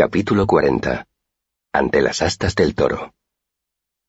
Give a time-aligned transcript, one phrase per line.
[0.00, 1.06] Capítulo 40.
[1.74, 3.12] Ante las astas del toro.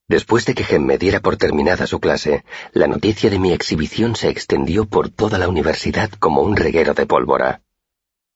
[0.07, 4.15] Después de que Gem me diera por terminada su clase, la noticia de mi exhibición
[4.15, 7.61] se extendió por toda la universidad como un reguero de pólvora.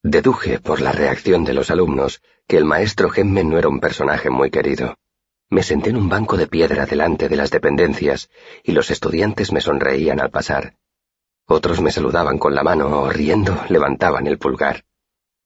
[0.03, 4.29] Deduje, por la reacción de los alumnos, que el maestro Gemme no era un personaje
[4.29, 4.97] muy querido.
[5.49, 8.29] Me senté en un banco de piedra delante de las dependencias
[8.65, 10.75] y los estudiantes me sonreían al pasar.
[11.45, 14.83] Otros me saludaban con la mano o riendo levantaban el pulgar.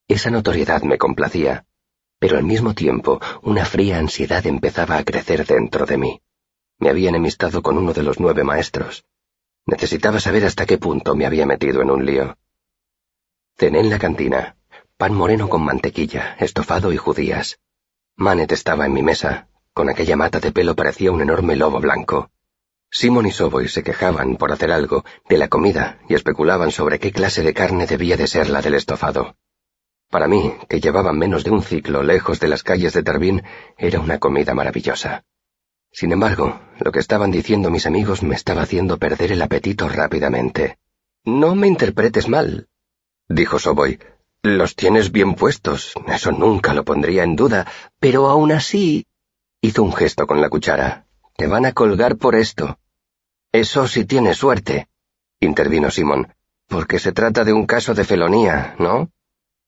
[0.07, 1.67] Esa notoriedad me complacía
[2.19, 6.21] pero al mismo tiempo una fría ansiedad empezaba a crecer dentro de mí.
[6.77, 9.05] Me había enemistado con uno de los nueve maestros.
[9.65, 12.37] Necesitaba saber hasta qué punto me había metido en un lío.
[13.57, 14.57] Cené en la cantina,
[14.97, 17.59] pan moreno con mantequilla, estofado y judías.
[18.15, 22.31] Manet estaba en mi mesa, con aquella mata de pelo parecía un enorme lobo blanco.
[22.91, 27.11] Simon y Soboy se quejaban, por hacer algo, de la comida y especulaban sobre qué
[27.11, 29.35] clase de carne debía de ser la del estofado.
[30.09, 33.43] Para mí, que llevaba menos de un ciclo lejos de las calles de Tarbín,
[33.77, 35.23] era una comida maravillosa.
[35.91, 40.79] Sin embargo, lo que estaban diciendo mis amigos me estaba haciendo perder el apetito rápidamente.
[41.25, 42.67] No me interpretes mal,
[43.27, 43.99] dijo Soboy.
[44.41, 47.67] Los tienes bien puestos, eso nunca lo pondría en duda,
[47.99, 49.05] pero aún así...
[49.61, 51.05] hizo un gesto con la cuchara.
[51.35, 52.79] Te van a colgar por esto.
[53.51, 54.87] Eso sí tiene suerte,
[55.39, 56.33] intervino Simón,
[56.67, 59.11] porque se trata de un caso de felonía, ¿no?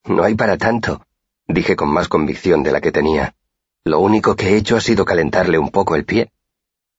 [0.05, 1.05] No hay para tanto,
[1.47, 3.35] dije con más convicción de la que tenía.
[3.83, 6.31] Lo único que he hecho ha sido calentarle un poco el pie.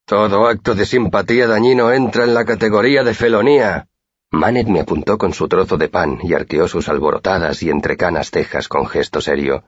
[0.04, 3.88] Todo acto de simpatía dañino entra en la categoría de felonía.
[4.30, 8.68] Manet me apuntó con su trozo de pan y arqueó sus alborotadas y entrecanas cejas
[8.68, 9.64] con gesto serio.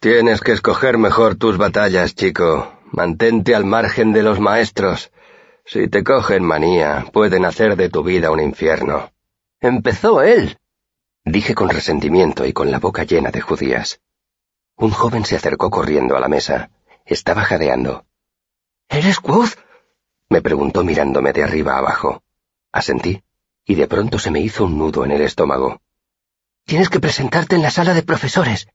[0.00, 2.72] Tienes que escoger mejor tus batallas, chico.
[2.90, 5.10] Mantente al margen de los maestros.
[5.64, 9.10] Si te cogen manía, pueden hacer de tu vida un infierno.
[9.60, 10.58] Empezó él,
[11.24, 14.00] dije con resentimiento y con la boca llena de judías.
[14.76, 16.70] Un joven se acercó corriendo a la mesa.
[17.06, 18.04] Estaba jadeando.
[18.88, 19.58] ¿Eres Quoth?
[20.28, 22.22] me preguntó mirándome de arriba abajo.
[22.72, 23.22] Asentí,
[23.64, 25.80] y de pronto se me hizo un nudo en el estómago.
[26.64, 28.66] Tienes que presentarte en la sala de profesores.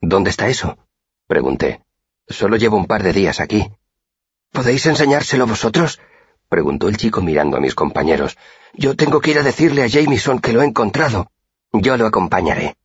[0.00, 0.78] ¿Dónde está eso?
[1.26, 1.82] pregunté.
[2.28, 3.70] Solo llevo un par de días aquí.
[4.52, 6.00] ¿Podéis enseñárselo vosotros?
[6.48, 8.38] preguntó el chico mirando a mis compañeros.
[8.72, 11.30] Yo tengo que ir a decirle a Jameson que lo he encontrado.
[11.72, 12.76] Yo lo acompañaré,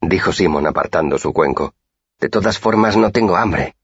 [0.00, 1.74] dijo Simon apartando su cuenco.
[2.20, 3.76] De todas formas no tengo hambre.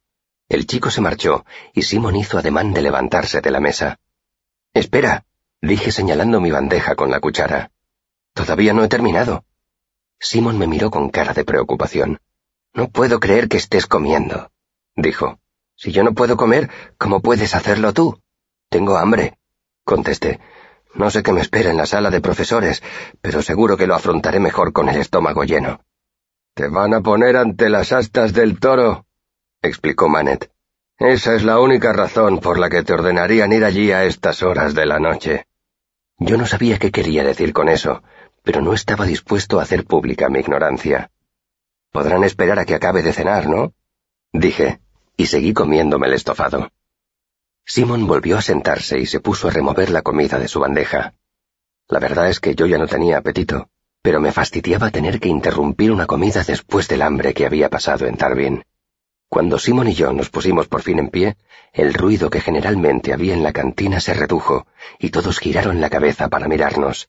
[0.49, 3.99] El chico se marchó y Simon hizo ademán de levantarse de la mesa.
[4.75, 5.25] Espera,
[5.61, 7.71] dije señalando mi bandeja con la cuchara.
[8.35, 9.45] Todavía no he terminado.
[10.19, 12.21] Simon me miró con cara de preocupación.
[12.75, 14.51] No puedo creer que estés comiendo,
[14.97, 15.39] dijo.
[15.77, 18.21] Si yo no puedo comer, ¿cómo puedes hacerlo tú?
[18.69, 19.39] Tengo hambre,
[19.85, 20.41] contesté.
[20.95, 22.83] No sé qué me espera en la sala de profesores,
[23.21, 25.81] pero seguro que lo afrontaré mejor con el estómago lleno.
[26.55, 29.07] Te van a poner ante las astas del toro,
[29.63, 30.51] explicó Manet.
[30.99, 34.75] Esa es la única razón por la que te ordenarían ir allí a estas horas
[34.75, 35.47] de la noche.
[36.19, 38.03] Yo no sabía qué quería decir con eso,
[38.43, 41.11] pero no estaba dispuesto a hacer pública mi ignorancia.
[41.91, 43.73] Podrán esperar a que acabe de cenar, ¿no?
[44.33, 44.81] Dije,
[45.17, 46.71] y seguí comiéndome el estofado.
[47.65, 51.15] Simon volvió a sentarse y se puso a remover la comida de su bandeja.
[51.89, 53.69] La verdad es que yo ya no tenía apetito,
[54.03, 58.17] pero me fastidiaba tener que interrumpir una comida después del hambre que había pasado en
[58.17, 58.65] Tarbin.
[59.29, 61.37] Cuando Simon y yo nos pusimos por fin en pie,
[61.73, 64.67] el ruido que generalmente había en la cantina se redujo
[64.99, 67.09] y todos giraron la cabeza para mirarnos.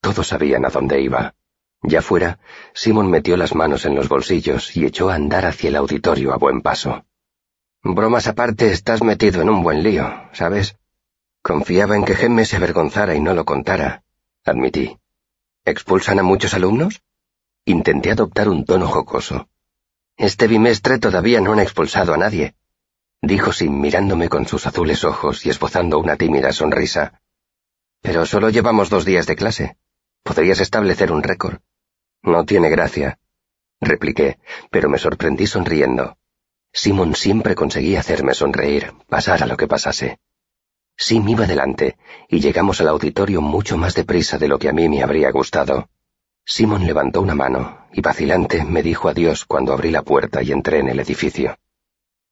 [0.00, 1.34] Todos sabían a dónde iba.
[1.82, 2.38] Ya fuera,
[2.74, 6.36] Simon metió las manos en los bolsillos y echó a andar hacia el auditorio a
[6.36, 7.06] buen paso.
[7.84, 10.76] Bromas aparte, estás metido en un buen lío, ¿sabes?
[11.42, 14.04] Confiaba en que Gemme se avergonzara y no lo contara,
[14.44, 14.98] admití.
[15.64, 17.02] ¿Expulsan a muchos alumnos?
[17.64, 19.48] Intenté adoptar un tono jocoso.
[20.16, 22.54] Este bimestre todavía no han expulsado a nadie,
[23.20, 27.20] dijo Sim mirándome con sus azules ojos y esbozando una tímida sonrisa.
[28.00, 29.76] Pero solo llevamos dos días de clase.
[30.22, 31.58] Podrías establecer un récord.
[32.22, 33.18] No tiene gracia,
[33.80, 34.38] repliqué,
[34.70, 36.16] pero me sorprendí sonriendo.
[36.72, 40.18] Simon siempre conseguía hacerme sonreír, pasara lo que pasase.
[40.96, 41.96] Sim iba delante,
[42.28, 45.90] y llegamos al auditorio mucho más deprisa de lo que a mí me habría gustado.
[46.44, 50.78] Simon levantó una mano, y vacilante me dijo adiós cuando abrí la puerta y entré
[50.78, 51.56] en el edificio.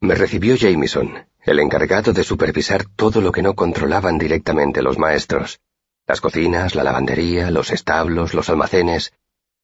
[0.01, 5.61] Me recibió Jameson, el encargado de supervisar todo lo que no controlaban directamente los maestros.
[6.07, 9.13] Las cocinas, la lavandería, los establos, los almacenes.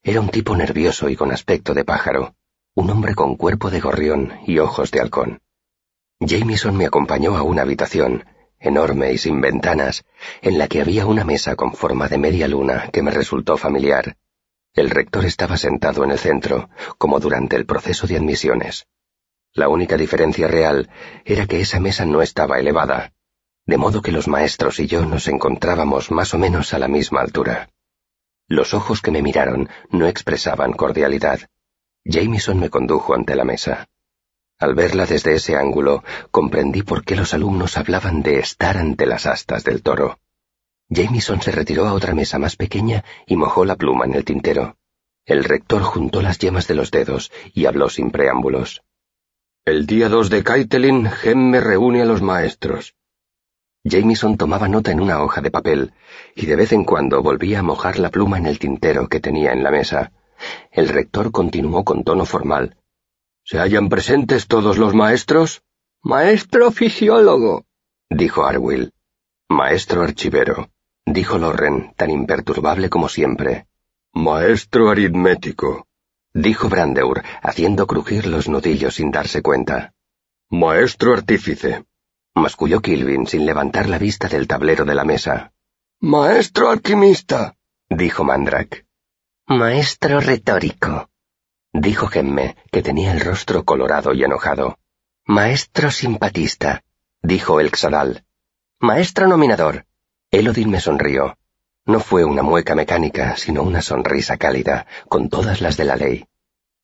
[0.03, 2.35] Era un tipo nervioso y con aspecto de pájaro
[2.77, 5.41] un hombre con cuerpo de gorrión y ojos de halcón.
[6.21, 8.27] Jameson me acompañó a una habitación,
[8.61, 10.05] enorme y sin ventanas,
[10.43, 14.19] en la que había una mesa con forma de media luna que me resultó familiar.
[14.75, 16.69] El rector estaba sentado en el centro,
[16.99, 18.87] como durante el proceso de admisiones.
[19.55, 20.91] La única diferencia real
[21.25, 23.15] era que esa mesa no estaba elevada,
[23.65, 27.23] de modo que los maestros y yo nos encontrábamos más o menos a la misma
[27.23, 27.71] altura.
[28.49, 31.49] Los ojos que me miraron no expresaban cordialidad.
[32.09, 33.89] Jameson me condujo ante la mesa.
[34.61, 39.27] Al verla desde ese ángulo, comprendí por qué los alumnos hablaban de estar ante las
[39.27, 40.21] astas del toro.
[40.89, 44.77] Jameson se retiró a otra mesa más pequeña y mojó la pluma en el tintero.
[45.25, 48.85] El rector juntó las yemas de los dedos y habló sin preámbulos.
[49.65, 52.95] El día 2 de Kaitelin, me reúne a los maestros.
[53.83, 55.93] Jameson tomaba nota en una hoja de papel
[56.37, 59.53] y de vez en cuando volvía a mojar la pluma en el tintero que tenía
[59.53, 60.13] en la mesa.
[60.71, 62.77] El rector continuó con tono formal.
[63.45, 65.63] ¿Se hallan presentes todos los maestros?
[66.03, 67.65] Maestro fisiólogo,
[68.11, 68.93] dijo Arwill.
[69.49, 70.71] Maestro archivero,
[71.05, 73.67] dijo Lorren, tan imperturbable como siempre.
[74.13, 75.87] Maestro aritmético,
[76.33, 79.93] dijo Brandeur, haciendo crujir los nudillos sin darse cuenta.
[80.51, 81.85] Maestro artífice,
[82.35, 85.53] masculló Kilvin sin levantar la vista del tablero de la mesa.
[86.01, 87.57] Maestro alquimista,
[87.91, 88.86] dijo Mandrak.
[89.49, 91.09] Maestro retórico,
[91.73, 94.81] dijo Gemme, que tenía el rostro colorado y enojado.
[95.25, 96.83] Maestro simpatista,
[97.23, 98.25] dijo el Xadal.
[98.81, 99.87] Maestro nominador.
[100.33, 101.39] Elodin me sonrió.
[101.85, 106.27] No fue una mueca mecánica, sino una sonrisa cálida, con todas las de la ley.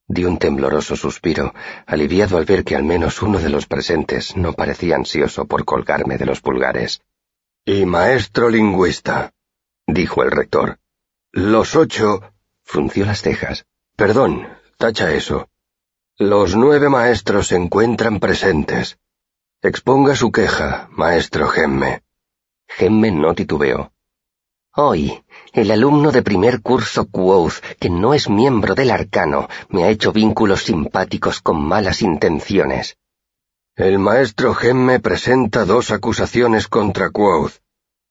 [0.07, 1.53] Di un tembloroso suspiro,
[1.85, 6.17] aliviado al ver que al menos uno de los presentes no parecía ansioso por colgarme
[6.17, 7.03] de los pulgares.
[7.65, 9.33] Y maestro lingüista,
[9.89, 10.79] dijo el rector.
[11.33, 12.32] Los ocho...
[12.63, 13.67] frunció las cejas.
[13.97, 14.49] Perdón,
[14.79, 15.49] tacha eso.
[16.19, 18.99] Los nueve maestros se encuentran presentes.
[19.63, 22.03] Exponga su queja, maestro Gemme.
[22.69, 23.93] Gemme no titubeó.
[24.75, 25.23] Hoy,
[25.53, 30.13] el alumno de primer curso Quoth, que no es miembro del arcano, me ha hecho
[30.13, 32.97] vínculos simpáticos con malas intenciones.
[33.77, 37.61] El maestro Gemme presenta dos acusaciones contra Quoth,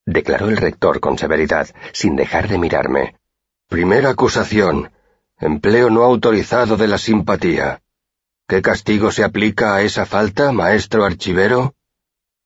[0.06, 3.21] declaró el rector con severidad, sin dejar de mirarme.
[3.72, 4.92] Primera acusación.
[5.40, 7.82] Empleo no autorizado de la simpatía.
[8.46, 11.74] ¿Qué castigo se aplica a esa falta, maestro archivero?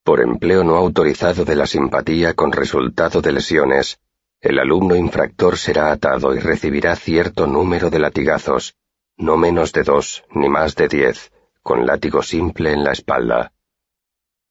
[0.04, 4.00] Por empleo no autorizado de la simpatía con resultado de lesiones,
[4.40, 8.76] el alumno infractor será atado y recibirá cierto número de latigazos,
[9.18, 11.32] no menos de dos ni más de diez,
[11.64, 13.52] con látigo simple en la espalda.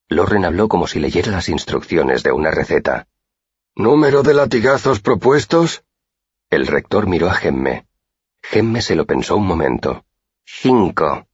[0.08, 3.06] Loren habló como si leyera las instrucciones de una receta.
[3.76, 5.84] ¿Número de latigazos propuestos?
[6.54, 7.88] El rector miró a Gemme.
[8.40, 10.04] Gemme se lo pensó un momento.
[10.46, 11.26] Cinco.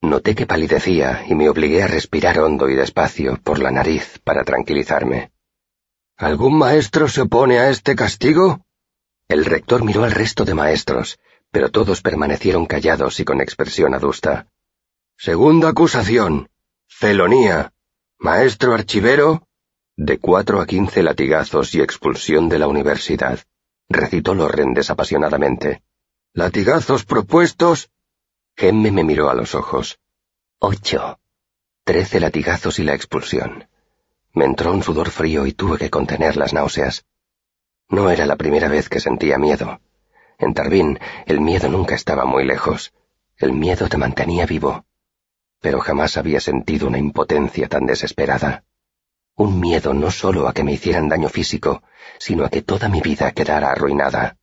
[0.00, 4.44] Noté que palidecía y me obligué a respirar hondo y despacio por la nariz para
[4.44, 5.32] tranquilizarme.
[6.16, 8.64] ¿Algún maestro se opone a este castigo?
[9.28, 11.18] El rector miró al resto de maestros,
[11.50, 14.46] pero todos permanecieron callados y con expresión adusta.
[15.18, 16.48] Segunda acusación.
[16.86, 17.74] Felonía.
[18.18, 19.46] Maestro archivero.
[19.94, 23.40] De cuatro a quince latigazos y expulsión de la universidad,
[23.88, 25.82] recitó Lorren desapasionadamente.
[26.32, 27.90] Latigazos propuestos.
[28.56, 29.98] Gemme me miró a los ojos.
[30.58, 31.18] Ocho.
[31.84, 33.68] Trece latigazos y la expulsión.
[34.34, 37.06] Me entró un sudor frío y tuve que contener las náuseas.
[37.88, 39.80] No era la primera vez que sentía miedo.
[40.38, 42.92] En Tarbín, el miedo nunca estaba muy lejos.
[43.36, 44.84] El miedo te mantenía vivo.
[45.60, 48.64] Pero jamás había sentido una impotencia tan desesperada.
[49.38, 51.84] Un miedo no solo a que me hicieran daño físico,
[52.18, 54.36] sino a que toda mi vida quedara arruinada.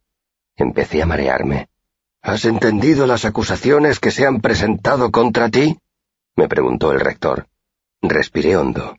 [0.56, 1.68] Empecé a marearme.
[2.22, 5.78] ¿Has entendido las acusaciones que se han presentado contra ti?
[6.38, 7.48] me preguntó el rector.
[8.02, 8.98] Respiré hondo.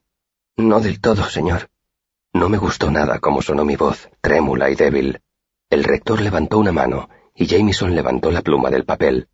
[0.59, 1.71] No del todo, señor.
[2.35, 5.23] No me gustó nada cómo sonó mi voz, trémula y débil.
[5.71, 9.29] El rector levantó una mano y Jameson levantó la pluma del papel.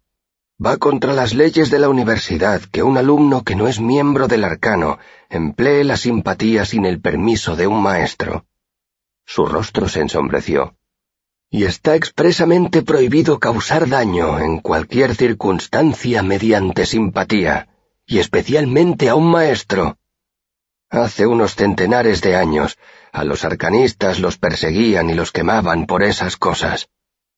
[0.65, 4.45] Va contra las leyes de la universidad que un alumno que no es miembro del
[4.45, 8.47] arcano emplee la simpatía sin el permiso de un maestro.
[9.25, 10.77] Su rostro se ensombreció.
[11.51, 17.69] Y está expresamente prohibido causar daño en cualquier circunstancia mediante simpatía,
[18.07, 19.99] y especialmente a un maestro.
[20.91, 22.79] Hace unos centenares de años,
[23.13, 26.89] a los arcanistas los perseguían y los quemaban por esas cosas.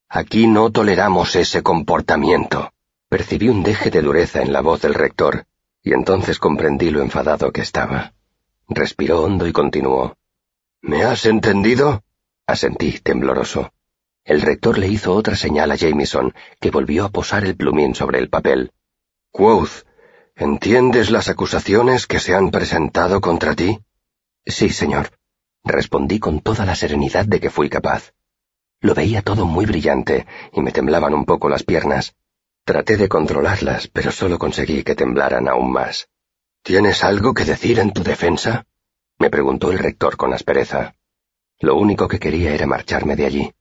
[0.09, 2.74] Aquí no toleramos ese comportamiento.
[3.15, 5.47] Percibí un deje de dureza en la voz del rector,
[5.85, 8.13] y entonces comprendí lo enfadado que estaba.
[8.67, 10.17] Respiró hondo y continuó.
[10.83, 12.03] ¿Me has entendido?
[12.45, 13.73] Asentí, tembloroso.
[14.25, 18.19] El rector le hizo otra señal a Jameson, que volvió a posar el plumín sobre
[18.19, 18.73] el papel.
[19.31, 19.85] Quoth,
[20.35, 23.79] ¿Entiendes las acusaciones que se han presentado contra ti?
[24.45, 25.11] Sí, señor.
[25.63, 28.11] Respondí con toda la serenidad de que fui capaz.
[28.81, 32.17] Lo veía todo muy brillante y me temblaban un poco las piernas.
[32.65, 36.09] Traté de controlarlas, pero solo conseguí que temblaran aún más.
[36.63, 38.67] ¿Tienes algo que decir en tu defensa?
[39.19, 40.95] me preguntó el rector con aspereza.
[41.61, 43.55] Lo único que quería era marcharme de allí.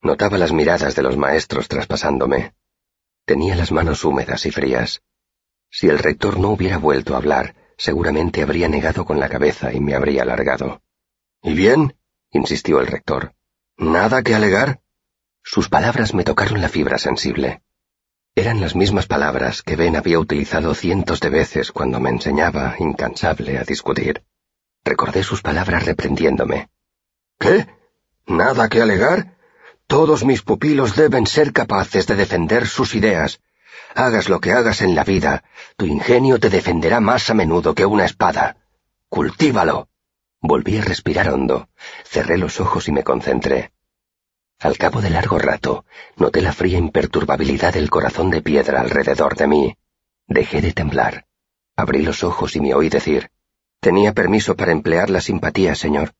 [0.00, 2.54] Notaba las miradas de los maestros traspasándome.
[3.26, 5.02] Tenía las manos húmedas y frías.
[5.70, 9.80] Si el rector no hubiera vuelto a hablar, seguramente habría negado con la cabeza y
[9.80, 10.80] me habría alargado.
[11.42, 11.94] ¿Y bien?
[12.30, 13.34] insistió el rector.
[13.76, 14.80] ¿Nada que alegar?
[15.42, 17.62] Sus palabras me tocaron la fibra sensible.
[18.38, 23.56] Eran las mismas palabras que Ben había utilizado cientos de veces cuando me enseñaba, incansable,
[23.56, 24.24] a discutir.
[24.84, 26.68] Recordé sus palabras reprendiéndome.
[27.38, 27.66] ¿Qué?
[28.26, 29.38] ¿Nada que alegar?
[29.86, 33.40] Todos mis pupilos deben ser capaces de defender sus ideas.
[33.94, 35.42] Hagas lo que hagas en la vida,
[35.78, 38.58] tu ingenio te defenderá más a menudo que una espada.
[39.08, 39.88] Cultívalo.
[40.42, 41.70] Volví a respirar hondo,
[42.04, 43.72] cerré los ojos y me concentré.
[44.58, 45.84] Al cabo de largo rato,
[46.16, 49.76] noté la fría imperturbabilidad del corazón de piedra alrededor de mí.
[50.26, 51.26] Dejé de temblar.
[51.76, 53.30] Abrí los ojos y me oí decir,
[53.80, 56.14] Tenía permiso para emplear la simpatía, señor.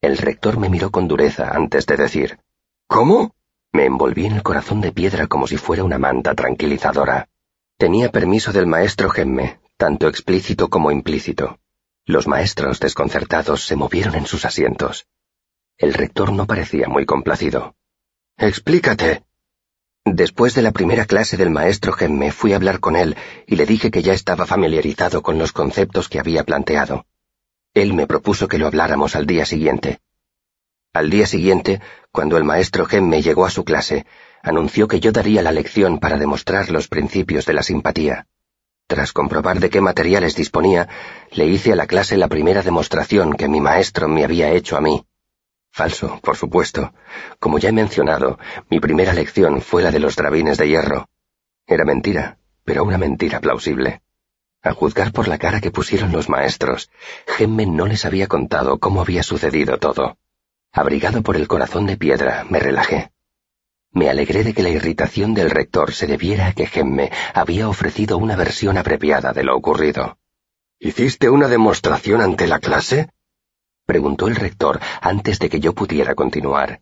[0.00, 2.38] El rector me miró con dureza antes de decir,
[2.86, 3.34] ¿Cómo?
[3.72, 7.28] Me envolví en el corazón de piedra como si fuera una manta tranquilizadora.
[7.76, 11.58] Tenía permiso del maestro Gemme, tanto explícito como implícito.
[12.06, 15.06] Los maestros desconcertados se movieron en sus asientos.
[15.76, 17.74] El rector no parecía muy complacido.
[18.36, 19.24] Explícate.
[20.04, 23.16] Después de la primera clase del maestro Gemme fui a hablar con él
[23.46, 27.06] y le dije que ya estaba familiarizado con los conceptos que había planteado.
[27.72, 30.00] Él me propuso que lo habláramos al día siguiente.
[30.92, 31.80] Al día siguiente,
[32.12, 34.06] cuando el maestro Gemme llegó a su clase,
[34.42, 38.28] anunció que yo daría la lección para demostrar los principios de la simpatía.
[38.86, 40.88] Tras comprobar de qué materiales disponía,
[41.32, 44.80] le hice a la clase la primera demostración que mi maestro me había hecho a
[44.80, 45.04] mí.
[45.74, 46.94] Falso, por supuesto.
[47.40, 48.38] Como ya he mencionado,
[48.70, 51.08] mi primera lección fue la de los drabines de hierro.
[51.66, 54.00] Era mentira, pero una mentira plausible.
[54.62, 56.92] A juzgar por la cara que pusieron los maestros,
[57.26, 60.16] Gemme no les había contado cómo había sucedido todo.
[60.70, 63.10] Abrigado por el corazón de piedra, me relajé.
[63.90, 68.16] Me alegré de que la irritación del rector se debiera a que Gemme había ofrecido
[68.18, 70.18] una versión abreviada de lo ocurrido.
[70.78, 73.10] ¿Hiciste una demostración ante la clase?
[73.86, 76.80] Preguntó el rector antes de que yo pudiera continuar.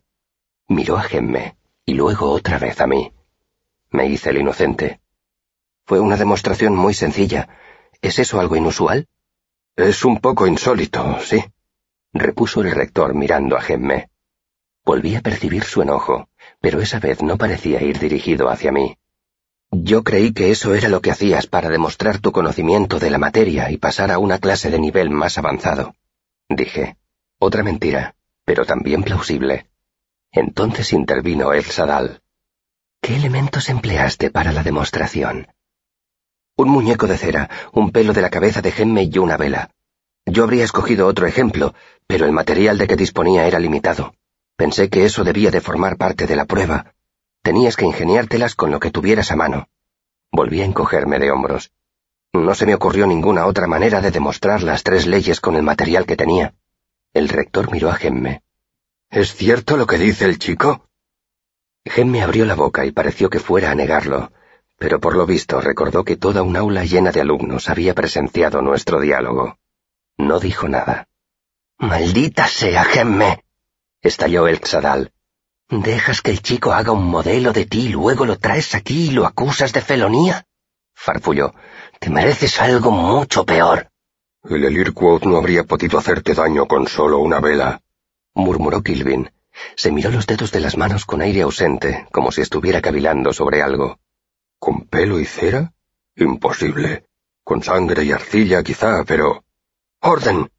[0.67, 3.11] Miró a Gemme y luego otra vez a mí.
[3.91, 4.99] Me hice el inocente.
[5.85, 7.49] Fue una demostración muy sencilla.
[8.01, 9.07] ¿Es eso algo inusual?
[9.75, 11.43] Es un poco insólito, sí,
[12.13, 14.09] repuso el rector mirando a Gemme.
[14.85, 16.27] Volví a percibir su enojo
[16.63, 18.97] pero esa vez no parecía ir dirigido hacia mí.
[19.71, 23.69] Yo creí que eso era lo que hacías para demostrar tu conocimiento de la materia
[23.69, 25.93] y pasar a una clase de nivel más avanzado.
[26.55, 26.97] Dije,
[27.39, 29.67] otra mentira, pero también plausible.
[30.31, 32.21] Entonces intervino el Sadal.
[33.01, 35.47] ¿Qué elementos empleaste para la demostración?
[36.55, 39.71] Un muñeco de cera, un pelo de la cabeza de Gemme y una vela.
[40.25, 41.73] Yo habría escogido otro ejemplo,
[42.07, 44.13] pero el material de que disponía era limitado.
[44.55, 46.93] Pensé que eso debía de formar parte de la prueba.
[47.41, 49.67] Tenías que ingeniártelas con lo que tuvieras a mano.
[50.31, 51.71] Volví a encogerme de hombros.
[52.33, 56.05] No se me ocurrió ninguna otra manera de demostrar las tres leyes con el material
[56.07, 56.55] que tenía.
[57.13, 58.41] El rector miró a Gemme.
[59.11, 60.89] ¿Es cierto lo que dice el chico?
[61.85, 64.31] Gemme abrió la boca y pareció que fuera a negarlo,
[64.79, 68.99] pero por lo visto recordó que toda un aula llena de alumnos había presenciado nuestro
[68.99, 69.59] diálogo.
[70.17, 71.07] No dijo nada.
[71.77, 73.43] Maldita sea, Gemme,
[74.01, 75.11] estalló el Xadal.
[75.69, 79.11] ¿Dejas que el chico haga un modelo de ti y luego lo traes aquí y
[79.11, 80.47] lo acusas de felonía?
[81.05, 81.53] Farfulló.
[81.99, 83.89] Te mereces algo mucho peor.
[84.43, 87.81] El Elirquoth no habría podido hacerte daño con solo una vela,
[88.33, 89.29] murmuró Kilvin.
[89.75, 93.61] Se miró los dedos de las manos con aire ausente, como si estuviera cavilando sobre
[93.61, 93.99] algo.
[94.59, 95.73] ¿Con pelo y cera?
[96.15, 97.05] Imposible.
[97.43, 99.43] Con sangre y arcilla quizá, pero...
[99.99, 100.49] ¡Orden!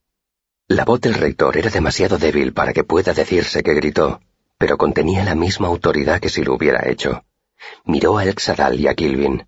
[0.68, 4.20] La voz del rector era demasiado débil para que pueda decirse que gritó,
[4.58, 7.24] pero contenía la misma autoridad que si lo hubiera hecho.
[7.86, 9.46] Miró a Exadal y a Kilvin.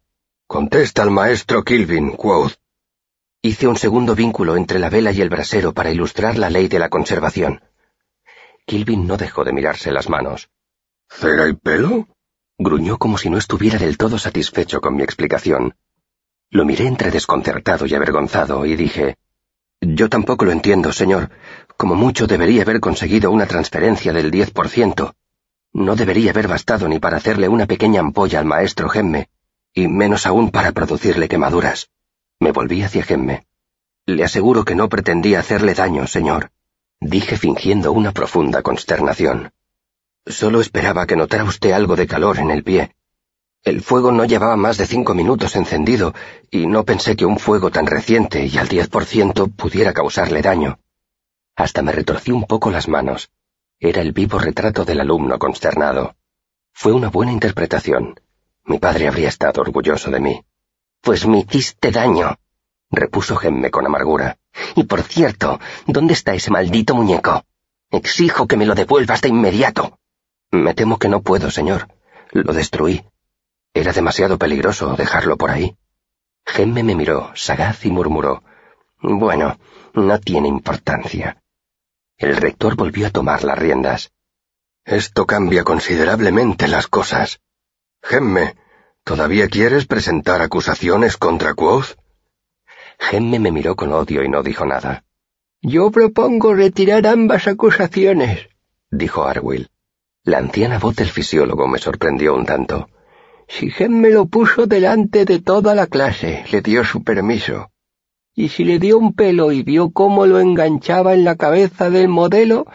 [0.49, 2.55] Contesta al maestro Kilvin, Quoth.
[3.43, 6.79] Hice un segundo vínculo entre la vela y el brasero para ilustrar la ley de
[6.79, 7.62] la conservación.
[8.65, 10.49] Kilvin no dejó de mirarse las manos.
[11.09, 12.07] ¿Cera y pelo?
[12.59, 15.75] Gruñó como si no estuviera del todo satisfecho con mi explicación.
[16.50, 19.17] Lo miré entre desconcertado y avergonzado y dije,
[19.81, 21.31] yo tampoco lo entiendo, señor.
[21.76, 25.17] Como mucho debería haber conseguido una transferencia del diez por ciento.
[25.73, 29.29] No debería haber bastado ni para hacerle una pequeña ampolla al maestro Gemme,
[29.76, 31.90] y menos aún para producirle quemaduras.
[32.40, 33.47] Me volví hacia Gemme.
[34.06, 36.50] Le aseguro que no pretendía hacerle daño, señor,
[36.99, 39.52] dije fingiendo una profunda consternación.
[40.25, 42.97] Solo esperaba que notara usted algo de calor en el pie.
[43.62, 46.14] El fuego no llevaba más de cinco minutos encendido,
[46.50, 50.40] y no pensé que un fuego tan reciente y al diez por ciento pudiera causarle
[50.40, 50.78] daño.
[51.54, 53.28] Hasta me retorcí un poco las manos.
[53.78, 56.16] Era el vivo retrato del alumno consternado.
[56.73, 58.18] Fue una buena interpretación.
[58.67, 60.45] Mi padre habría estado orgulloso de mí.
[61.01, 62.37] Pues me hiciste daño,
[62.91, 64.39] repuso Gemme con amargura.
[64.75, 67.45] Y por cierto, ¿dónde está ese maldito muñeco?
[67.91, 69.99] Exijo que me lo devuelvas de inmediato.
[70.51, 71.89] Me temo que no puedo, señor.
[72.33, 73.05] Lo destruí.
[73.73, 75.77] Era demasiado peligroso dejarlo por ahí.
[76.45, 78.43] Gemme me miró, sagaz, y murmuró.
[79.01, 79.59] Bueno,
[79.95, 81.43] no tiene importancia.
[82.17, 84.11] El rector volvió a tomar las riendas.
[84.85, 87.41] Esto cambia considerablemente las cosas.
[88.09, 88.55] Gemme,
[89.03, 91.97] ¿todavía quieres presentar acusaciones contra Quoth?
[93.01, 95.03] Gemme me miró con odio y no dijo nada.
[95.61, 98.47] Yo propongo retirar ambas acusaciones,
[98.93, 99.71] dijo Arwill.
[100.23, 102.89] La anciana voz del fisiólogo me sorprendió un tanto.
[103.49, 107.73] Si Gemme lo puso delante de toda la clase, le dio su permiso.
[108.37, 112.07] Y si le dio un pelo y vio cómo lo enganchaba en la cabeza del
[112.07, 112.67] modelo,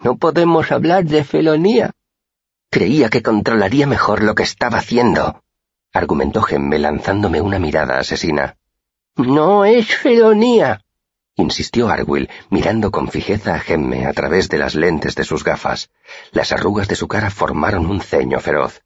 [0.00, 1.92] no podemos hablar de felonía.
[2.70, 5.42] Creía que controlaría mejor lo que estaba haciendo,
[5.92, 8.56] argumentó Gemme lanzándome una mirada asesina.
[9.16, 10.84] No es felonía,
[11.34, 15.90] insistió Arwill, mirando con fijeza a Gemme a través de las lentes de sus gafas.
[16.30, 18.82] Las arrugas de su cara formaron un ceño feroz.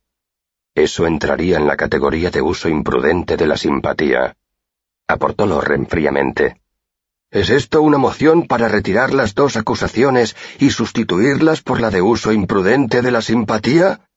[0.75, 4.37] Eso entraría en la categoría de uso imprudente de la simpatía,
[5.07, 6.61] aportó Lorren fríamente.
[7.35, 12.31] ¿Es esto una moción para retirar las dos acusaciones y sustituirlas por la de uso
[12.31, 14.09] imprudente de la simpatía?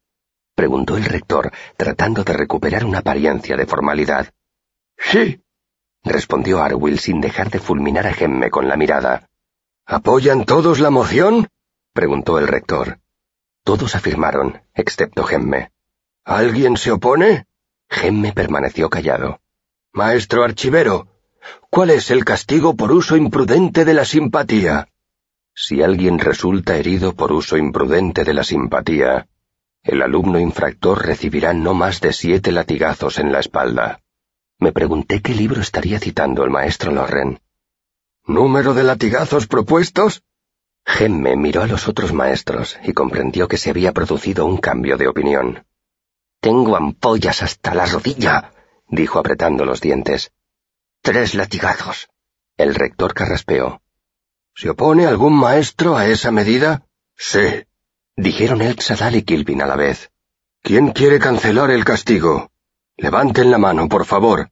[0.53, 4.31] preguntó el rector, tratando de recuperar una apariencia de formalidad.
[5.00, 5.41] Sí,
[6.03, 9.27] respondió Arwill sin dejar de fulminar a Gemme con la mirada.
[9.88, 11.47] ¿Apoyan todos la moción?
[11.93, 13.00] preguntó el rector.
[13.63, 15.71] Todos afirmaron, excepto Gemme.
[16.24, 17.47] ¿Alguien se opone?
[17.89, 19.41] Gemme permaneció callado.
[19.91, 21.16] Maestro archivero,
[21.70, 24.88] ¿cuál es el castigo por uso imprudente de la simpatía?
[25.53, 29.27] Si alguien resulta herido por uso imprudente de la simpatía,
[29.83, 34.01] el alumno infractor recibirá no más de siete latigazos en la espalda.
[34.60, 37.40] Me pregunté qué libro estaría citando el maestro Lorren.
[38.25, 40.24] ¿Número de latigazos propuestos?
[40.86, 45.07] Gemme miró a los otros maestros y comprendió que se había producido un cambio de
[45.07, 45.66] opinión.
[46.40, 48.51] Tengo ampollas hasta la rodilla,
[48.90, 50.31] dijo apretando los dientes.
[51.07, 52.09] Tres latigazos.
[52.57, 53.81] El rector carraspeó.
[54.53, 56.83] ¿Se opone algún maestro a esa medida?
[57.15, 57.63] Sí,
[58.17, 60.11] dijeron el Sadal y Kilvin a la vez.
[60.61, 62.51] ¿Quién quiere cancelar el castigo?
[62.98, 64.51] Levanten la mano, por favor.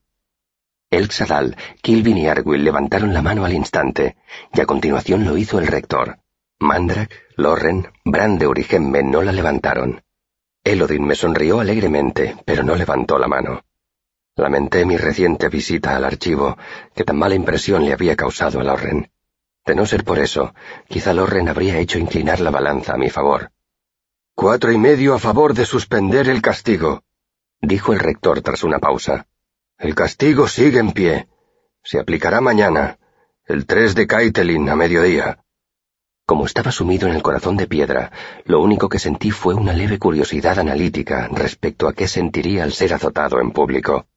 [0.90, 4.16] El Sadal, Kilvin y Arwill levantaron la mano al instante,
[4.54, 6.20] y a continuación lo hizo el rector.
[6.60, 10.06] Mandrak, Lorren, Brandeur y Gemme no la levantaron.
[10.64, 13.66] Elodin me sonrió alegremente, pero no levantó la mano.
[14.38, 16.58] Lamenté mi reciente visita al archivo,
[16.94, 19.10] que tan mala impresión le había causado a Lorren.
[19.66, 20.54] De no ser por eso,
[20.90, 23.52] quizá Lorren habría hecho inclinar la balanza a mi favor.
[24.36, 27.04] Cuatro y medio a favor de suspender el castigo,
[27.62, 29.28] dijo el rector tras una pausa.
[29.78, 31.28] El castigo sigue en pie.
[31.82, 32.98] Se aplicará mañana,
[33.46, 35.40] el 3 de Kaitelin a mediodía.
[36.26, 38.12] Como estaba sumido en el corazón de piedra,
[38.46, 42.94] lo único que sentí fue una leve curiosidad analítica respecto a qué sentiría al ser
[42.94, 44.08] azotado en público.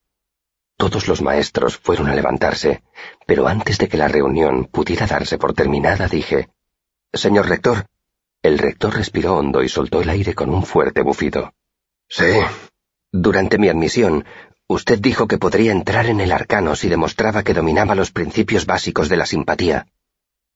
[0.79, 2.85] Todos los maestros fueron a levantarse,
[3.27, 6.51] pero antes de que la reunión pudiera darse por terminada dije,
[7.12, 7.87] Señor rector.
[8.43, 11.53] El rector respiró hondo y soltó el aire con un fuerte bufido.
[12.09, 12.31] Sí.
[13.11, 14.25] Durante mi admisión,
[14.69, 19.09] usted dijo que podría entrar en el arcano si demostraba que dominaba los principios básicos
[19.09, 19.88] de la simpatía.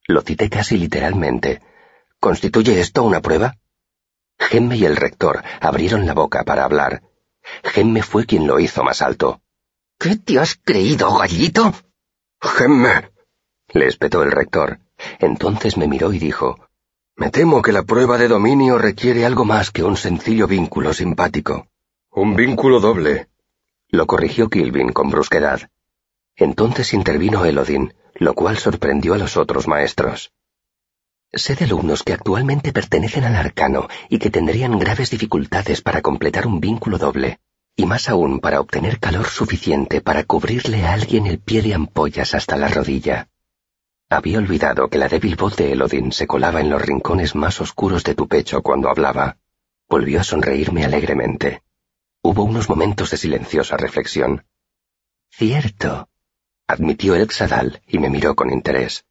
[0.06, 1.62] Lo cité casi literalmente.
[2.20, 3.56] ¿Constituye esto una prueba?
[4.38, 7.02] Gemme y el rector abrieron la boca para hablar.
[7.64, 9.42] Gemme fue quien lo hizo más alto.
[9.98, 11.72] ¿Qué te has creído, gallito?
[12.40, 13.10] Gemme,
[13.68, 14.80] le espetó el rector.
[15.18, 16.58] Entonces me miró y dijo,
[17.16, 21.66] Me temo que la prueba de dominio requiere algo más que un sencillo vínculo simpático.
[22.10, 23.28] Un vínculo doble,
[23.88, 25.70] lo corrigió Kilvin con brusquedad.
[26.36, 30.32] Entonces intervino Elodin, lo cual sorprendió a los otros maestros.
[31.32, 36.46] Sé de alumnos que actualmente pertenecen al arcano y que tendrían graves dificultades para completar
[36.46, 37.38] un vínculo doble
[37.76, 42.34] y más aún para obtener calor suficiente para cubrirle a alguien el pie de ampollas
[42.34, 43.28] hasta la rodilla.
[44.10, 48.04] Había olvidado que la débil voz de Elodin se colaba en los rincones más oscuros
[48.04, 49.38] de tu pecho cuando hablaba.
[49.88, 51.62] Volvió a sonreírme alegremente.
[52.22, 54.44] Hubo unos momentos de silenciosa reflexión.
[55.30, 56.10] Cierto,
[56.66, 59.06] admitió el Xadal y me miró con interés.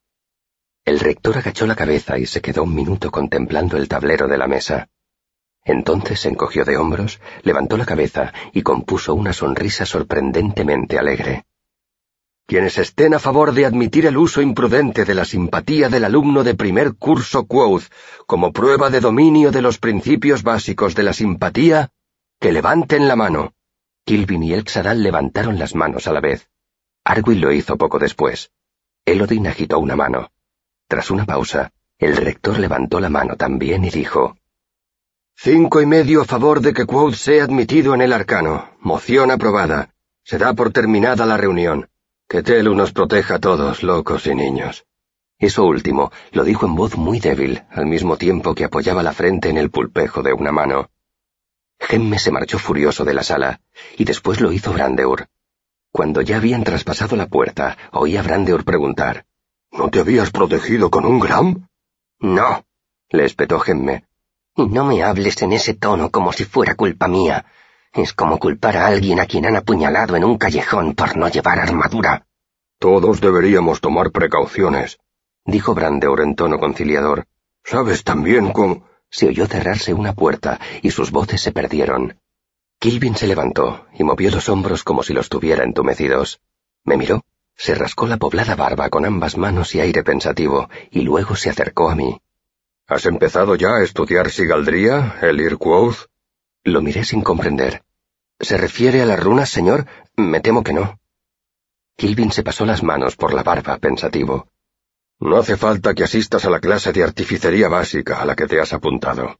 [0.85, 4.47] El rector agachó la cabeza y se quedó un minuto contemplando el tablero de la
[4.47, 4.89] mesa.
[5.63, 11.45] Entonces se encogió de hombros, levantó la cabeza y compuso una sonrisa sorprendentemente alegre.
[12.47, 16.55] Quienes estén a favor de admitir el uso imprudente de la simpatía del alumno de
[16.55, 17.83] primer curso Quoth
[18.25, 21.91] como prueba de dominio de los principios básicos de la simpatía,
[22.39, 23.53] que levanten la mano.
[24.03, 26.49] Kilvin y Elxadal levantaron las manos a la vez.
[27.03, 28.51] Arwin lo hizo poco después.
[29.05, 30.31] Elodin agitó una mano.
[30.87, 34.35] Tras una pausa, el rector levantó la mano también y dijo,
[35.43, 38.69] Cinco y medio a favor de que Quoth sea admitido en el arcano.
[38.79, 39.89] Moción aprobada.
[40.23, 41.89] Se da por terminada la reunión.
[42.29, 44.85] Que Telu nos proteja a todos, locos y niños.
[45.39, 49.49] Eso último lo dijo en voz muy débil, al mismo tiempo que apoyaba la frente
[49.49, 50.91] en el pulpejo de una mano.
[51.79, 53.61] Gemme se marchó furioso de la sala,
[53.97, 55.27] y después lo hizo Brandeur.
[55.91, 59.25] Cuando ya habían traspasado la puerta, oí a Brandeur preguntar,
[59.71, 61.67] ¿No te habías protegido con un gram?
[62.19, 62.63] No,
[63.09, 64.05] le espetó Gemme.
[64.55, 67.45] Y no me hables en ese tono como si fuera culpa mía.
[67.93, 71.59] Es como culpar a alguien a quien han apuñalado en un callejón por no llevar
[71.59, 72.25] armadura.
[72.79, 74.99] Todos deberíamos tomar precauciones,
[75.45, 77.25] dijo Brandeur en tono conciliador.
[77.63, 78.89] ¿Sabes también cómo...?
[79.13, 82.17] Se oyó cerrarse una puerta y sus voces se perdieron.
[82.79, 86.39] Kilvin se levantó y movió los hombros como si los tuviera entumecidos.
[86.85, 87.21] Me miró,
[87.55, 91.89] se rascó la poblada barba con ambas manos y aire pensativo, y luego se acercó
[91.89, 92.21] a mí.
[92.91, 96.09] ¿Has empezado ya a estudiar sigaldría, el Irquoth?
[96.65, 97.83] Lo miré sin comprender.
[98.37, 99.85] ¿Se refiere a las runas, señor?
[100.17, 100.99] Me temo que no.
[101.95, 104.49] Kilvin se pasó las manos por la barba, pensativo.
[105.21, 108.59] No hace falta que asistas a la clase de artificería básica a la que te
[108.59, 109.39] has apuntado.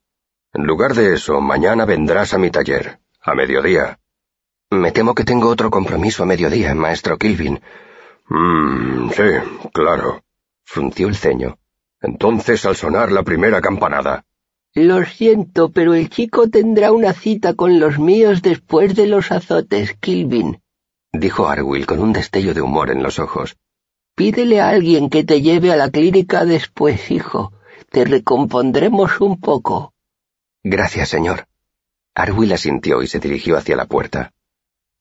[0.54, 4.00] En lugar de eso, mañana vendrás a mi taller, a mediodía.
[4.70, 7.60] Me temo que tengo otro compromiso a mediodía, maestro Kilvin.
[8.30, 10.24] Mmm, sí, claro.
[10.64, 11.58] Frunció el ceño.
[12.02, 14.26] Entonces al sonar la primera campanada.
[14.74, 19.96] Lo siento, pero el chico tendrá una cita con los míos después de los azotes,
[20.00, 20.62] Kilvin,
[21.12, 23.58] dijo Arwill con un destello de humor en los ojos.
[24.16, 27.54] Pídele a alguien que te lleve a la clínica después, hijo.
[27.90, 29.94] Te recompondremos un poco.
[30.64, 31.48] Gracias, señor.
[32.16, 34.32] Arwill asintió y se dirigió hacia la puerta.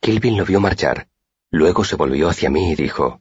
[0.01, 1.09] Kilvin lo vio marchar.
[1.51, 3.21] Luego se volvió hacia mí y dijo,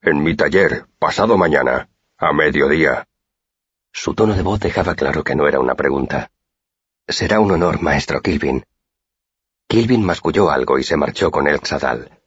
[0.00, 3.08] En mi taller, pasado mañana, a mediodía.
[3.92, 6.30] Su tono de voz dejaba claro que no era una pregunta.
[7.08, 8.64] Será un honor, maestro Kilvin.
[9.68, 12.20] Kilvin masculló algo y se marchó con el Tzadal.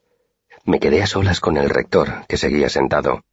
[0.65, 3.23] Me quedé a solas con el rector, que seguía sentado.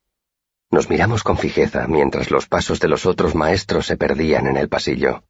[0.71, 4.69] Nos miramos con fijeza mientras los pasos de los otros maestros se perdían en el
[4.69, 5.25] pasillo.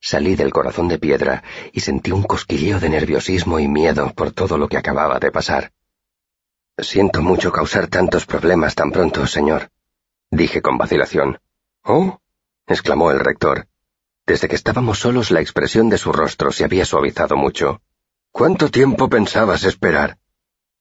[0.00, 4.58] Salí del corazón de piedra y sentí un cosquilleo de nerviosismo y miedo por todo
[4.58, 5.72] lo que acababa de pasar.
[6.78, 9.70] Siento mucho causar tantos problemas tan pronto, señor,
[10.30, 11.40] dije con vacilación.
[11.84, 12.20] ¿Oh?
[12.66, 13.68] exclamó el rector.
[14.26, 17.80] Desde que estábamos solos la expresión de su rostro se había suavizado mucho.
[18.32, 20.18] ¿Cuánto tiempo pensabas esperar?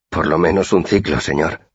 [0.10, 1.71] Por lo menos un ciclo, señor.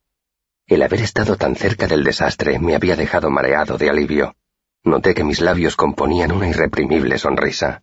[0.67, 4.35] El haber estado tan cerca del desastre me había dejado mareado de alivio.
[4.83, 7.83] Noté que mis labios componían una irreprimible sonrisa.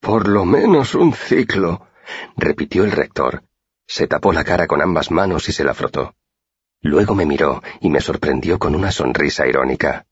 [0.00, 1.86] Por lo menos un ciclo,
[2.36, 3.44] repitió el rector.
[3.86, 6.14] Se tapó la cara con ambas manos y se la frotó.
[6.84, 10.04] Luego me miró y me sorprendió con una sonrisa irónica.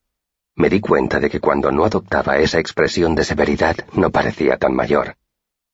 [0.54, 4.74] Me di cuenta de que cuando no adoptaba esa expresión de severidad no parecía tan
[4.74, 5.16] mayor.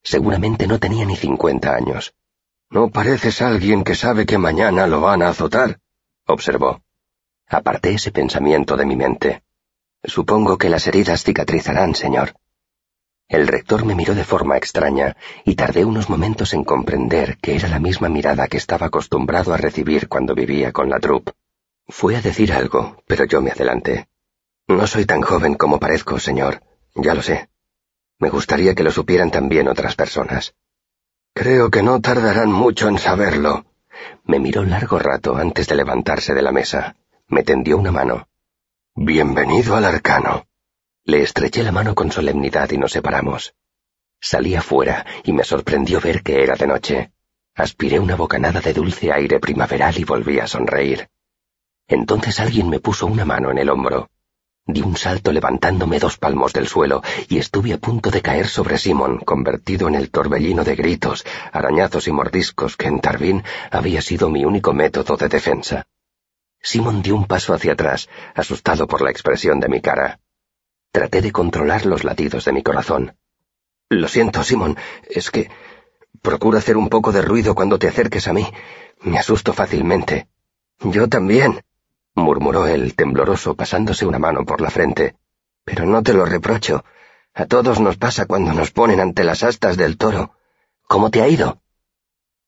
[0.02, 2.14] Seguramente no tenía ni cincuenta años.
[2.68, 5.78] No pareces alguien que sabe que mañana lo van a azotar,
[6.26, 6.82] observó.
[7.46, 9.44] Aparté ese pensamiento de mi mente.
[10.02, 12.34] Supongo que las heridas cicatrizarán, señor.
[13.28, 15.14] El rector me miró de forma extraña
[15.44, 19.58] y tardé unos momentos en comprender que era la misma mirada que estaba acostumbrado a
[19.58, 21.32] recibir cuando vivía con la troupe.
[21.86, 24.08] Fue a decir algo, pero yo me adelanté.
[24.66, 26.62] No soy tan joven como parezco, señor.
[26.94, 27.50] Ya lo sé.
[28.18, 30.54] Me gustaría que lo supieran también otras personas.
[31.34, 33.66] Creo que no tardarán mucho en saberlo.
[34.24, 36.96] Me miró largo rato antes de levantarse de la mesa.
[37.28, 38.26] Me tendió una mano.
[38.94, 40.47] Bienvenido al arcano.
[41.10, 43.54] Le estreché la mano con solemnidad y nos separamos.
[44.20, 47.12] Salí afuera y me sorprendió ver que era de noche.
[47.54, 51.08] Aspiré una bocanada de dulce aire primaveral y volví a sonreír.
[51.86, 54.10] Entonces alguien me puso una mano en el hombro.
[54.66, 58.76] Di un salto levantándome dos palmos del suelo y estuve a punto de caer sobre
[58.76, 64.28] Simon, convertido en el torbellino de gritos, arañazos y mordiscos que en Tarbín había sido
[64.28, 65.86] mi único método de defensa.
[66.60, 70.20] Simon dio un paso hacia atrás, asustado por la expresión de mi cara.
[70.90, 73.16] Traté de controlar los latidos de mi corazón.
[73.88, 74.76] Lo siento, Simon,
[75.08, 75.50] es que...
[76.22, 78.46] Procura hacer un poco de ruido cuando te acerques a mí.
[79.02, 80.28] Me asusto fácilmente.
[80.80, 81.62] Yo también,
[82.14, 85.16] murmuró él, tembloroso, pasándose una mano por la frente.
[85.64, 86.84] Pero no te lo reprocho.
[87.34, 90.32] A todos nos pasa cuando nos ponen ante las astas del toro.
[90.88, 91.60] ¿Cómo te ha ido?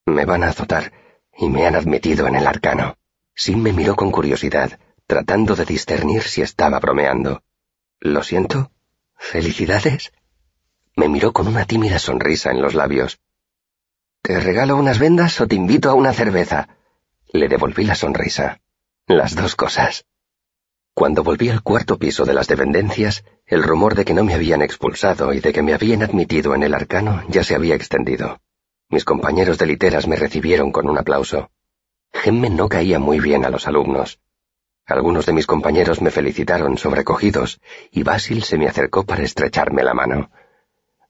[0.06, 0.92] Me van a azotar
[1.36, 2.96] y me han admitido en el arcano.
[3.34, 7.42] Sin me miró con curiosidad, tratando de discernir si estaba bromeando.
[8.00, 8.70] ¿Lo siento?
[9.14, 10.12] ¿Felicidades?
[10.96, 13.20] Me miró con una tímida sonrisa en los labios.
[14.22, 16.68] ¿Te regalo unas vendas o te invito a una cerveza?
[17.30, 18.60] Le devolví la sonrisa.
[19.06, 20.06] Las dos cosas.
[20.94, 24.62] Cuando volví al cuarto piso de las dependencias, el rumor de que no me habían
[24.62, 28.40] expulsado y de que me habían admitido en el arcano ya se había extendido.
[28.88, 31.50] Mis compañeros de literas me recibieron con un aplauso.
[32.14, 34.18] Gemme no caía muy bien a los alumnos.
[34.90, 37.60] Algunos de mis compañeros me felicitaron sobrecogidos
[37.92, 40.32] y Basil se me acercó para estrecharme la mano.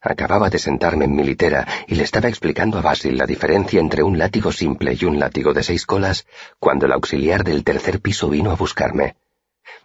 [0.03, 4.03] Acababa de sentarme en mi litera y le estaba explicando a Basil la diferencia entre
[4.03, 6.27] un látigo simple y un látigo de seis colas
[6.59, 9.17] cuando el auxiliar del tercer piso vino a buscarme.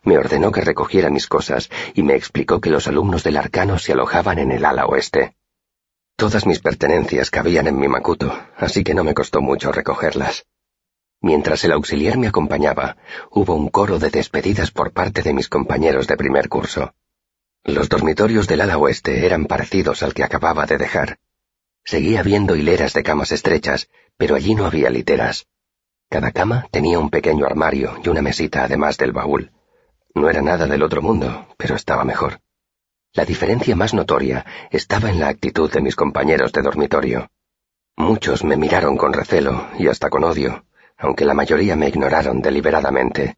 [0.03, 3.93] Me ordenó que recogiera mis cosas y me explicó que los alumnos del arcano se
[3.93, 5.37] alojaban en el ala oeste.
[6.17, 10.45] Todas mis pertenencias cabían en mi macuto, así que no me costó mucho recogerlas.
[11.25, 12.97] Mientras el auxiliar me acompañaba,
[13.31, 16.93] hubo un coro de despedidas por parte de mis compañeros de primer curso.
[17.63, 21.17] Los dormitorios del ala oeste eran parecidos al que acababa de dejar.
[21.83, 25.47] Seguía viendo hileras de camas estrechas, pero allí no había literas.
[26.11, 29.51] Cada cama tenía un pequeño armario y una mesita además del baúl.
[30.13, 32.39] No era nada del otro mundo, pero estaba mejor.
[33.13, 37.31] La diferencia más notoria estaba en la actitud de mis compañeros de dormitorio.
[37.97, 40.65] Muchos me miraron con recelo y hasta con odio,
[40.97, 43.37] aunque la mayoría me ignoraron deliberadamente.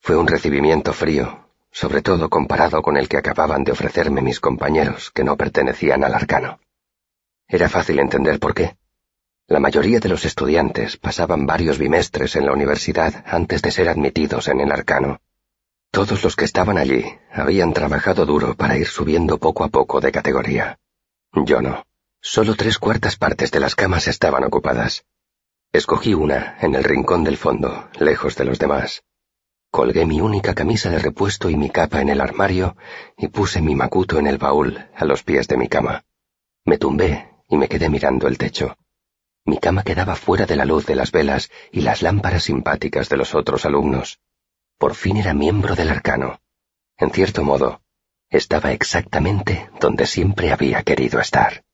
[0.00, 5.10] Fue un recibimiento frío, sobre todo comparado con el que acababan de ofrecerme mis compañeros
[5.10, 6.60] que no pertenecían al arcano.
[7.48, 8.76] Era fácil entender por qué.
[9.46, 14.48] La mayoría de los estudiantes pasaban varios bimestres en la universidad antes de ser admitidos
[14.48, 15.20] en el arcano.
[15.90, 20.10] Todos los que estaban allí habían trabajado duro para ir subiendo poco a poco de
[20.10, 20.78] categoría.
[21.34, 21.84] Yo no.
[22.20, 25.04] Solo tres cuartas partes de las camas estaban ocupadas.
[25.72, 29.04] Escogí una, en el rincón del fondo, lejos de los demás.
[29.70, 32.76] Colgué mi única camisa de repuesto y mi capa en el armario
[33.16, 36.04] y puse mi macuto en el baúl a los pies de mi cama.
[36.66, 38.76] Me tumbé y me quedé mirando el techo.
[39.46, 43.16] Mi cama quedaba fuera de la luz de las velas y las lámparas simpáticas de
[43.16, 44.20] los otros alumnos.
[44.76, 46.42] Por fin era miembro del arcano.
[46.98, 47.80] En cierto modo,
[48.28, 51.64] estaba exactamente donde siempre había querido estar.